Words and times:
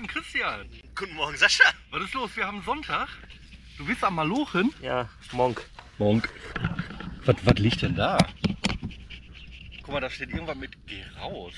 Morgen, 0.00 0.14
Christian. 0.14 0.66
Guten 0.94 1.14
Morgen, 1.14 1.36
Sascha. 1.36 1.74
Was 1.90 2.02
ist 2.04 2.14
los? 2.14 2.34
Wir 2.34 2.46
haben 2.46 2.62
Sonntag. 2.62 3.06
Du 3.76 3.84
bist 3.84 4.02
am 4.02 4.14
Malochen? 4.14 4.72
Ja, 4.80 5.10
Monk. 5.32 5.62
Monk. 5.98 6.30
Was, 7.26 7.36
was 7.44 7.58
liegt 7.58 7.82
denn 7.82 7.96
da? 7.96 8.16
Guck 9.82 9.92
mal, 9.92 10.00
da 10.00 10.08
steht 10.08 10.30
irgendwas 10.30 10.56
mit 10.56 10.70
Geh 10.86 11.04
raus. 11.20 11.52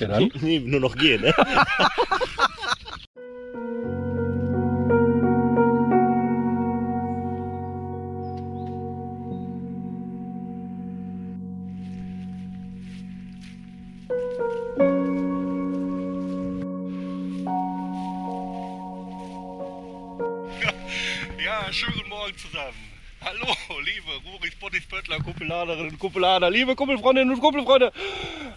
Ja 0.00 0.08
dann? 0.08 0.28
Nee, 0.40 0.58
nur 0.58 0.80
noch 0.80 0.96
gehen, 0.96 1.20
ne? 1.20 1.32
Morgen 22.26 22.38
zusammen. 22.38 22.74
Hallo, 23.20 23.54
liebe 23.84 24.10
Ruris, 24.28 24.56
Bottis, 24.56 24.84
Pöttler, 24.88 25.18
Kuppeladerinnen 25.18 25.92
und 25.92 25.98
Kuppelader, 26.00 26.50
liebe 26.50 26.74
Kumpelfreundinnen 26.74 27.32
und 27.32 27.40
Kumpelfreunde. 27.40 27.92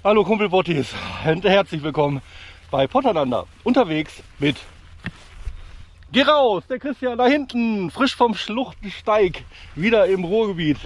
Hallo 0.03 0.23
Kumpelbottis 0.23 0.91
herzlich 1.23 1.83
willkommen 1.83 2.19
bei 2.71 2.87
Potterlander. 2.87 3.45
Unterwegs 3.63 4.23
mit 4.39 4.57
Geh 6.11 6.23
raus, 6.23 6.63
der 6.67 6.79
Christian 6.79 7.19
da 7.19 7.27
hinten, 7.27 7.91
frisch 7.91 8.15
vom 8.15 8.33
Schluchtensteig, 8.33 9.43
wieder 9.75 10.07
im 10.07 10.23
Ruhrgebiet. 10.23 10.79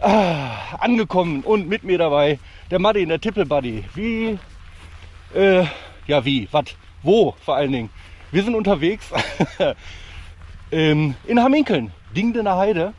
Ah, 0.00 0.76
angekommen 0.78 1.42
und 1.42 1.66
mit 1.66 1.82
mir 1.82 1.98
dabei 1.98 2.38
der 2.70 2.78
Martin, 2.78 3.08
der 3.08 3.20
Tippelbuddy. 3.20 3.84
Wie, 3.96 4.38
äh, 5.34 5.66
ja 6.06 6.24
wie, 6.24 6.46
was, 6.52 6.66
wo 7.02 7.34
vor 7.44 7.56
allen 7.56 7.72
Dingen. 7.72 7.90
Wir 8.30 8.44
sind 8.44 8.54
unterwegs 8.54 9.10
ähm, 10.72 11.14
in 11.26 11.40
Hamminkeln, 11.40 11.92
Dingdener 12.14 12.56
Heide 12.56 12.94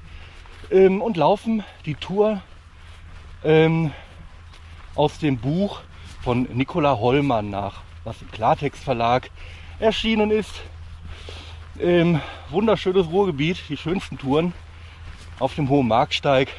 ähm, 0.69 1.01
und 1.01 1.17
laufen 1.17 1.63
die 1.85 1.95
Tour 1.95 2.41
ähm, 3.43 3.91
aus 4.95 5.19
dem 5.19 5.37
Buch 5.37 5.81
von 6.21 6.43
Nicola 6.53 6.97
Hollmann 6.97 7.49
nach, 7.49 7.81
was 8.03 8.21
im 8.21 8.31
Klartext 8.31 8.83
Verlag 8.83 9.29
erschienen 9.79 10.31
ist. 10.31 10.61
Ähm, 11.79 12.21
wunderschönes 12.49 13.07
Ruhrgebiet, 13.07 13.57
die 13.69 13.77
schönsten 13.77 14.17
Touren 14.17 14.53
auf 15.39 15.55
dem 15.55 15.69
Hohen 15.69 15.87
Marksteig 15.87 16.49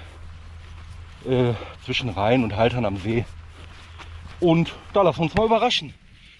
äh, 1.29 1.53
zwischen 1.85 2.09
Rhein 2.09 2.43
und 2.43 2.57
Haltern 2.57 2.85
am 2.85 2.97
See. 2.97 3.25
Und 4.41 4.73
da 4.93 5.03
lassen 5.03 5.19
wir 5.19 5.25
uns 5.25 5.35
mal 5.35 5.47
überraschen. 5.47 5.95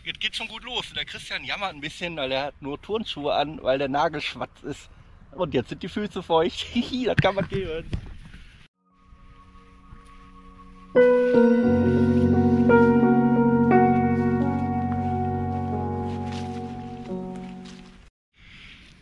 Jetzt 0.05 0.19
geht 0.19 0.35
schon 0.35 0.49
gut 0.49 0.65
los. 0.65 0.93
Der 0.97 1.05
Christian 1.05 1.45
jammert 1.45 1.75
ein 1.75 1.81
bisschen, 1.81 2.17
weil 2.17 2.33
er 2.33 2.45
hat 2.47 2.61
nur 2.61 2.81
Turnschuhe 2.83 3.33
an, 3.33 3.63
weil 3.63 3.79
der 3.79 3.89
Nagel 3.89 4.21
schwarz 4.21 4.63
ist. 4.65 4.91
Und 5.31 5.55
jetzt 5.55 5.69
sind 5.69 5.83
die 5.83 5.89
Füße 5.89 6.23
feucht. 6.23 6.67
Das 7.07 7.17
kann 7.17 7.37
man 7.37 7.49
geben. 7.49 7.89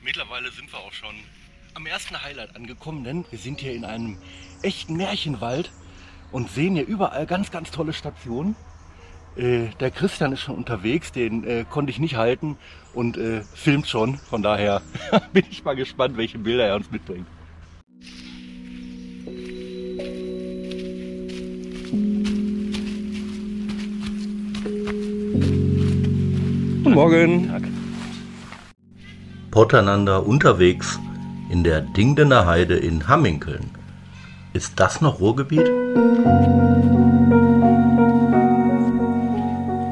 Mittlerweile 0.02 0.50
sind 0.52 0.70
wir 0.70 0.78
auch 0.80 0.92
schon 0.92 1.14
am 1.74 1.86
ersten 1.86 2.22
Highlight 2.22 2.54
angekommen, 2.54 3.04
denn 3.04 3.24
wir 3.30 3.38
sind 3.38 3.60
hier 3.60 3.72
in 3.72 3.86
einem 3.86 4.18
echten 4.60 4.96
Märchenwald 4.96 5.72
und 6.30 6.50
sehen 6.50 6.74
hier 6.74 6.86
überall 6.86 7.26
ganz, 7.26 7.50
ganz 7.50 7.70
tolle 7.70 7.94
Stationen. 7.94 8.54
Äh, 9.36 9.68
der 9.78 9.90
Christian 9.90 10.32
ist 10.32 10.40
schon 10.40 10.56
unterwegs, 10.56 11.12
den 11.12 11.44
äh, 11.44 11.64
konnte 11.68 11.90
ich 11.90 11.98
nicht 11.98 12.16
halten 12.16 12.56
und 12.94 13.16
äh, 13.16 13.42
filmt 13.54 13.86
schon. 13.86 14.16
Von 14.16 14.42
daher 14.42 14.82
bin 15.32 15.44
ich 15.50 15.64
mal 15.64 15.76
gespannt, 15.76 16.16
welche 16.16 16.38
Bilder 16.38 16.66
er 16.66 16.76
uns 16.76 16.90
mitbringt. 16.90 17.26
Guten 26.82 26.94
Morgen. 26.94 27.50
Potternander 29.52 30.26
unterwegs 30.26 30.98
in 31.50 31.62
der 31.64 31.80
Dingdener 31.82 32.46
Heide 32.46 32.76
in 32.76 33.06
Hamminkeln. 33.08 33.70
Ist 34.52 34.80
das 34.80 35.00
noch 35.00 35.20
Ruhrgebiet? 35.20 35.70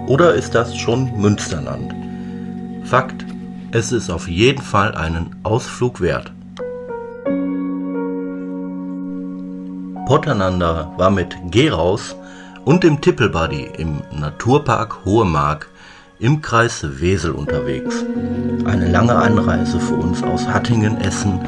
Oder 0.09 0.33
ist 0.33 0.55
das 0.55 0.75
schon 0.75 1.21
Münsterland? 1.21 1.95
Fakt, 2.85 3.27
es 3.73 3.93
ist 3.93 4.09
auf 4.09 4.27
jeden 4.27 4.63
Fall 4.63 4.95
einen 4.95 5.37
Ausflug 5.43 6.01
wert. 6.01 6.33
Potternander 10.07 10.95
war 10.97 11.11
mit 11.11 11.37
Geraus 11.51 12.17
und 12.65 12.85
dem 12.85 13.03
Tippelbuddy 13.03 13.69
im 13.77 14.01
Naturpark 14.11 15.05
Hohe 15.05 15.27
Mark 15.27 15.69
im 16.19 16.41
Kreis 16.41 16.87
Wesel 17.01 17.33
unterwegs. 17.33 18.03
Eine 18.65 18.91
lange 18.91 19.15
Anreise 19.15 19.79
für 19.79 19.97
uns 19.97 20.23
aus 20.23 20.49
Hattingen, 20.49 20.99
Essen 21.03 21.39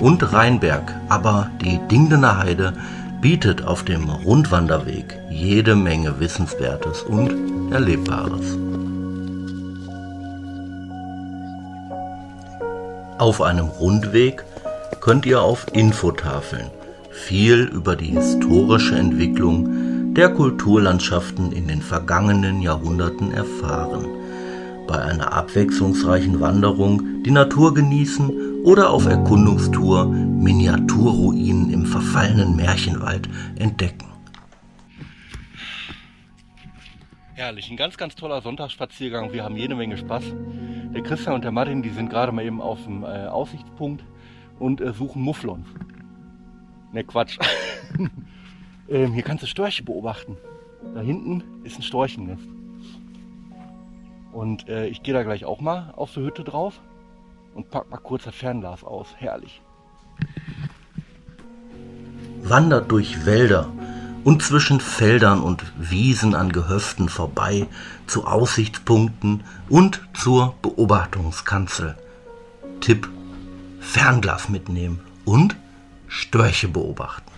und 0.00 0.32
Rheinberg, 0.32 0.92
aber 1.08 1.52
die 1.62 1.78
Dingdener 1.88 2.38
Heide 2.38 2.72
bietet 3.20 3.64
auf 3.64 3.84
dem 3.84 4.10
Rundwanderweg 4.10 5.16
jede 5.30 5.76
Menge 5.76 6.18
Wissenswertes 6.18 7.02
und 7.02 7.57
Erlebbares. 7.70 8.56
Auf 13.18 13.42
einem 13.42 13.66
Rundweg 13.66 14.44
könnt 15.00 15.26
ihr 15.26 15.42
auf 15.42 15.66
Infotafeln 15.72 16.70
viel 17.10 17.64
über 17.64 17.96
die 17.96 18.06
historische 18.06 18.96
Entwicklung 18.96 20.14
der 20.14 20.30
Kulturlandschaften 20.30 21.52
in 21.52 21.68
den 21.68 21.82
vergangenen 21.82 22.62
Jahrhunderten 22.62 23.32
erfahren 23.32 24.06
bei 24.88 25.00
einer 25.00 25.32
abwechslungsreichen 25.34 26.40
Wanderung 26.40 27.22
die 27.22 27.30
Natur 27.30 27.74
genießen 27.74 28.64
oder 28.64 28.90
auf 28.90 29.06
Erkundungstour 29.06 30.06
Miniaturruinen 30.06 31.70
im 31.70 31.84
verfallenen 31.84 32.56
Märchenwald 32.56 33.28
entdecken. 33.56 34.07
Herrlich, 37.38 37.70
ein 37.70 37.76
ganz, 37.76 37.96
ganz 37.96 38.16
toller 38.16 38.40
Sonntagsspaziergang. 38.40 39.32
Wir 39.32 39.44
haben 39.44 39.54
jede 39.54 39.76
Menge 39.76 39.96
Spaß. 39.96 40.24
Der 40.92 41.04
Christian 41.04 41.36
und 41.36 41.44
der 41.44 41.52
Martin, 41.52 41.84
die 41.84 41.90
sind 41.90 42.10
gerade 42.10 42.32
mal 42.32 42.44
eben 42.44 42.60
auf 42.60 42.82
dem 42.82 43.04
äh, 43.04 43.26
Aussichtspunkt 43.28 44.04
und 44.58 44.80
äh, 44.80 44.92
suchen 44.92 45.22
Mufflons. 45.22 45.64
Ne, 46.92 47.04
Quatsch. 47.04 47.38
ähm, 48.88 49.12
hier 49.12 49.22
kannst 49.22 49.44
du 49.44 49.46
Störche 49.46 49.84
beobachten. 49.84 50.36
Da 50.96 51.00
hinten 51.00 51.44
ist 51.62 51.78
ein 51.78 51.82
Storchennest. 51.82 52.48
Und 54.32 54.68
äh, 54.68 54.88
ich 54.88 55.04
gehe 55.04 55.14
da 55.14 55.22
gleich 55.22 55.44
auch 55.44 55.60
mal 55.60 55.92
auf 55.94 56.12
die 56.14 56.22
Hütte 56.22 56.42
drauf 56.42 56.80
und 57.54 57.70
pack 57.70 57.88
mal 57.88 57.98
kurz 57.98 58.24
das 58.24 58.34
Fernglas 58.34 58.82
aus. 58.82 59.14
Herrlich. 59.16 59.62
Wandert 62.42 62.90
durch 62.90 63.24
Wälder 63.24 63.70
und 64.28 64.42
zwischen 64.42 64.78
Feldern 64.78 65.40
und 65.40 65.64
Wiesen 65.78 66.34
an 66.34 66.52
Gehöften 66.52 67.08
vorbei 67.08 67.66
zu 68.06 68.26
Aussichtspunkten 68.26 69.42
und 69.70 70.06
zur 70.12 70.54
Beobachtungskanzel. 70.60 71.96
Tipp: 72.82 73.08
Fernglas 73.80 74.50
mitnehmen 74.50 75.00
und 75.24 75.56
Störche 76.08 76.68
beobachten. 76.68 77.37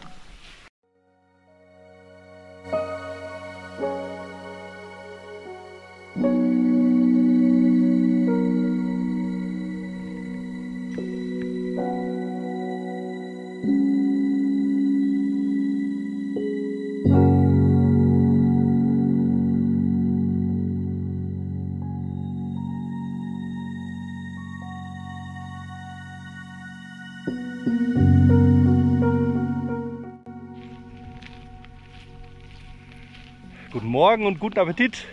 Morgen 34.01 34.25
und 34.25 34.41
guten 34.41 34.59
Appetit, 34.59 35.05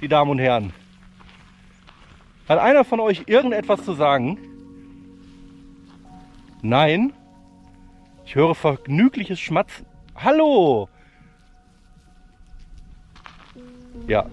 die 0.00 0.06
Damen 0.06 0.30
und 0.30 0.38
Herren. 0.38 0.72
Hat 2.48 2.60
einer 2.60 2.84
von 2.84 3.00
euch 3.00 3.24
irgendetwas 3.26 3.84
zu 3.84 3.92
sagen? 3.92 4.38
Nein? 6.62 7.12
Ich 8.24 8.36
höre 8.36 8.54
vergnügliches 8.54 9.40
Schmatzen. 9.40 9.84
Hallo! 10.14 10.88
Ja, 14.06 14.26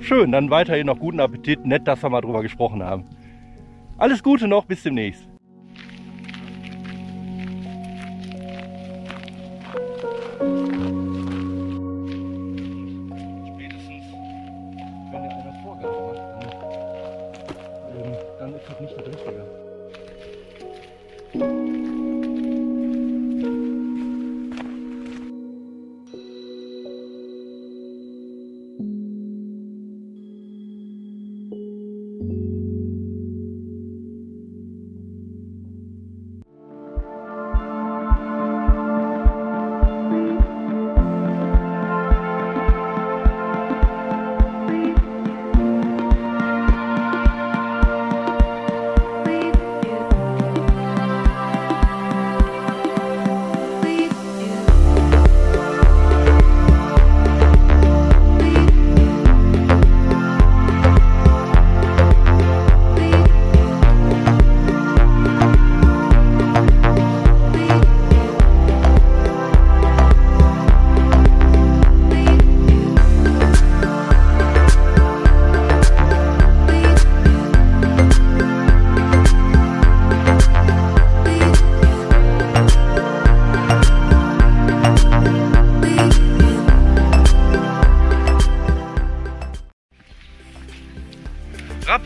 Schön, 0.00 0.32
dann 0.32 0.50
weiterhin 0.50 0.88
noch 0.88 0.98
guten 0.98 1.20
Appetit. 1.20 1.64
Nett, 1.64 1.86
dass 1.86 2.02
wir 2.02 2.10
mal 2.10 2.22
drüber 2.22 2.42
gesprochen 2.42 2.82
haben. 2.82 3.04
Alles 3.98 4.24
Gute 4.24 4.48
noch, 4.48 4.64
bis 4.64 4.82
demnächst. 4.82 5.28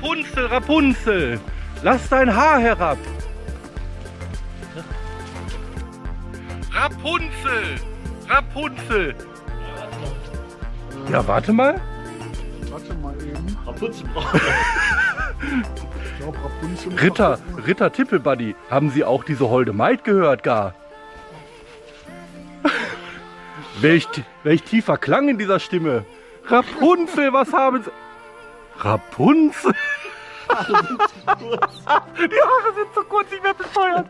Rapunzel, 0.00 0.46
Rapunzel, 0.46 1.41
lass 1.82 2.08
dein 2.08 2.35
Haar 2.35 2.58
herab. 2.58 2.99
Rapunzel, 6.73 7.81
Rapunzel. 8.29 9.14
Ja, 11.11 11.26
warte 11.26 11.52
mal. 11.52 11.81
Warte 12.70 12.94
mal 12.94 13.14
eben. 13.23 13.56
Rapunzelbraut. 13.67 14.25
Ich 16.05 16.19
glaube, 16.19 16.38
Rapunzel. 16.38 16.93
Ritter, 16.99 17.38
Ritter 17.67 17.93
Tippelbuddy, 17.93 18.55
haben 18.70 18.91
Sie 18.91 19.05
auch 19.05 19.25
diese 19.25 19.49
holde 19.49 19.73
Maid 19.73 20.05
gehört, 20.05 20.43
gar? 20.43 20.75
welch, 23.81 24.08
welch 24.43 24.62
tiefer 24.62 24.96
Klang 24.96 25.29
in 25.29 25.38
dieser 25.38 25.61
Stimme. 25.61 26.05
Rapunzel, 26.46 27.32
was 27.32 27.52
haben 27.52 27.82
Sie? 27.82 27.91
Rapunzel? 28.79 29.75
Die 30.55 32.41
Haare 32.41 32.75
sind 32.77 32.95
zu 32.95 33.03
kurz, 33.09 33.27
ich 33.33 33.43
werde 33.43 33.65
bescheuert. 33.65 34.06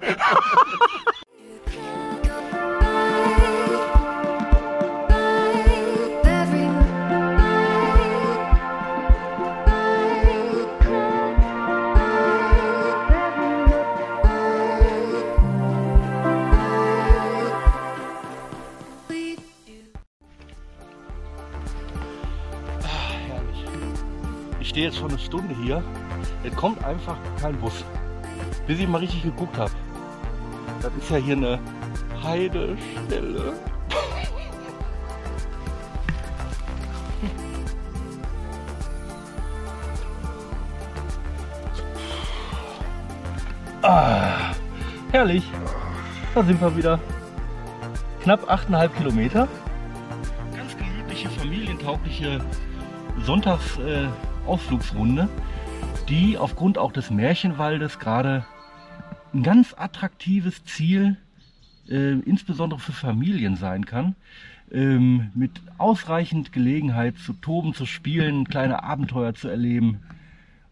Herrlich. 22.82 23.64
Ich 24.60 24.68
stehe 24.68 24.86
jetzt 24.86 24.98
schon 24.98 25.08
eine 25.10 25.18
Stunde 25.18 25.54
hier. 25.62 25.82
Es 26.42 26.54
kommt 26.56 26.82
einfach 26.84 27.16
kein 27.40 27.58
Bus. 27.60 27.84
Bis 28.66 28.78
ich 28.78 28.88
mal 28.88 28.98
richtig 28.98 29.22
geguckt 29.22 29.56
habe. 29.58 29.72
Das 30.80 30.92
ist 30.94 31.10
ja 31.10 31.16
hier 31.16 31.36
eine 31.36 31.58
Heidestelle. 32.22 33.52
Ah, 43.86 44.54
herrlich. 45.12 45.44
Da 46.34 46.42
sind 46.42 46.58
wir 46.58 46.74
wieder. 46.74 46.98
Knapp 48.22 48.50
8,5 48.50 48.88
Kilometer. 48.88 49.46
Ganz 50.56 50.74
gemütliche, 50.78 51.28
familientaugliche 51.28 52.40
Sonntagsausflugsrunde, 53.26 55.28
die 56.08 56.36
aufgrund 56.38 56.78
auch 56.78 56.92
des 56.92 57.10
Märchenwaldes 57.10 57.98
gerade 57.98 58.44
ein 59.32 59.42
ganz 59.42 59.74
attraktives 59.76 60.64
Ziel, 60.64 61.16
äh, 61.88 62.12
insbesondere 62.12 62.80
für 62.80 62.92
Familien 62.92 63.56
sein 63.56 63.86
kann. 63.86 64.14
Ähm, 64.72 65.30
mit 65.34 65.50
ausreichend 65.78 66.52
Gelegenheit 66.52 67.18
zu 67.18 67.32
toben, 67.34 67.74
zu 67.74 67.86
spielen, 67.86 68.48
kleine 68.48 68.82
Abenteuer 68.82 69.34
zu 69.34 69.48
erleben 69.48 70.00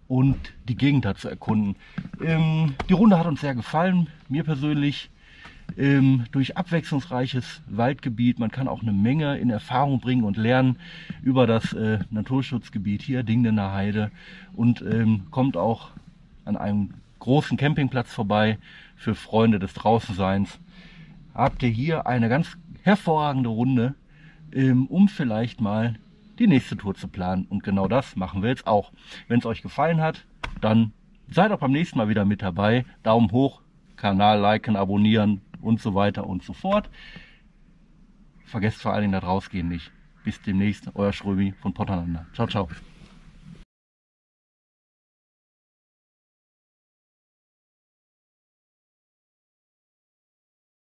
und 0.08 0.36
die 0.68 0.76
Gegend 0.76 1.04
da 1.04 1.14
zu 1.14 1.28
erkunden. 1.28 1.76
Ähm, 2.22 2.74
die 2.88 2.94
Runde 2.94 3.18
hat 3.18 3.26
uns 3.26 3.40
sehr 3.40 3.54
gefallen, 3.54 4.08
mir 4.28 4.44
persönlich. 4.44 5.10
Ähm, 5.76 6.24
durch 6.32 6.56
abwechslungsreiches 6.56 7.62
Waldgebiet. 7.66 8.38
Man 8.38 8.50
kann 8.50 8.68
auch 8.68 8.82
eine 8.82 8.92
Menge 8.92 9.38
in 9.38 9.50
Erfahrung 9.50 10.00
bringen 10.00 10.24
und 10.24 10.36
lernen 10.36 10.78
über 11.22 11.46
das 11.46 11.72
äh, 11.72 12.00
Naturschutzgebiet 12.10 13.02
hier, 13.02 13.22
Dingdener 13.22 13.72
Heide. 13.72 14.10
Und 14.54 14.82
ähm, 14.82 15.24
kommt 15.30 15.56
auch 15.56 15.90
an 16.44 16.56
einem 16.56 16.94
großen 17.20 17.56
Campingplatz 17.56 18.12
vorbei 18.12 18.58
für 18.96 19.14
Freunde 19.14 19.58
des 19.58 19.74
Draußenseins. 19.74 20.58
Habt 21.34 21.62
ihr 21.62 21.70
hier 21.70 22.06
eine 22.06 22.28
ganz 22.28 22.56
hervorragende 22.82 23.48
Runde, 23.48 23.94
ähm, 24.52 24.86
um 24.86 25.08
vielleicht 25.08 25.60
mal 25.60 25.96
die 26.38 26.46
nächste 26.46 26.76
Tour 26.76 26.94
zu 26.94 27.08
planen. 27.08 27.46
Und 27.48 27.62
genau 27.62 27.88
das 27.88 28.16
machen 28.16 28.42
wir 28.42 28.48
jetzt 28.50 28.66
auch. 28.66 28.92
Wenn 29.28 29.38
es 29.38 29.46
euch 29.46 29.62
gefallen 29.62 30.00
hat, 30.00 30.24
dann 30.60 30.92
seid 31.30 31.52
auch 31.52 31.60
beim 31.60 31.72
nächsten 31.72 31.98
Mal 31.98 32.08
wieder 32.08 32.24
mit 32.24 32.42
dabei. 32.42 32.84
Daumen 33.02 33.30
hoch, 33.30 33.62
Kanal 33.96 34.40
liken, 34.40 34.76
abonnieren 34.76 35.40
und 35.62 35.80
so 35.80 35.94
weiter 35.94 36.26
und 36.26 36.42
so 36.42 36.52
fort. 36.52 36.90
Vergesst 38.44 38.82
vor 38.82 38.92
allen 38.92 39.02
Dingen 39.02 39.12
das 39.12 39.22
Rausgehen 39.22 39.68
nicht. 39.68 39.90
Bis 40.24 40.40
demnächst, 40.42 40.94
euer 40.94 41.12
Schrömi 41.12 41.52
von 41.52 41.72
Potternander. 41.72 42.26
Ciao, 42.34 42.46
ciao. 42.46 42.68